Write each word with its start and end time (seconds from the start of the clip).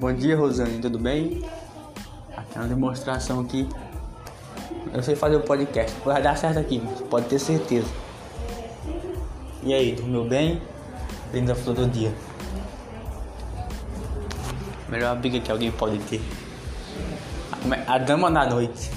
Bom 0.00 0.12
dia, 0.12 0.36
Rosane, 0.36 0.78
tudo 0.78 0.96
bem? 0.96 1.42
Aqui 2.36 2.56
é 2.56 2.60
uma 2.60 2.68
demonstração 2.68 3.40
aqui. 3.40 3.68
Eu 4.94 5.02
sei 5.02 5.16
fazer 5.16 5.34
o 5.34 5.40
um 5.40 5.42
podcast, 5.42 5.92
vai 6.04 6.22
dar 6.22 6.36
certo 6.36 6.60
aqui, 6.60 6.80
pode 7.10 7.26
ter 7.26 7.40
certeza. 7.40 7.88
E 9.60 9.74
aí, 9.74 9.96
dormiu 9.96 10.24
bem? 10.24 10.62
Bem-vindo 11.32 11.52
flor 11.56 11.74
do 11.74 11.88
dia. 11.88 12.14
Melhor 14.88 15.16
briga 15.16 15.40
que 15.40 15.50
alguém 15.50 15.72
pode 15.72 15.98
ter. 16.04 16.22
A 17.88 17.98
dama 17.98 18.30
na 18.30 18.46
noite. 18.46 18.92